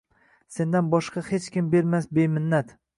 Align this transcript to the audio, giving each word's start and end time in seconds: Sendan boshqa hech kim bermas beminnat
Sendan 0.55 0.89
boshqa 0.95 1.25
hech 1.29 1.53
kim 1.57 1.71
bermas 1.77 2.13
beminnat 2.21 2.79